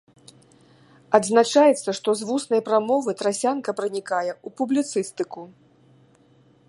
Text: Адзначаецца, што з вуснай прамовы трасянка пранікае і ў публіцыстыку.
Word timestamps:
Адзначаецца, 1.17 1.89
што 1.99 2.09
з 2.21 2.27
вуснай 2.29 2.61
прамовы 2.69 3.15
трасянка 3.21 3.69
пранікае 3.81 4.25
і 4.31 4.35
ў 4.37 4.49
публіцыстыку. 4.63 5.41